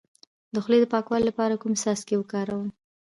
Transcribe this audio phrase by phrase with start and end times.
[0.53, 2.69] د خولې د پاکوالي لپاره کوم څاڅکي وکاروم؟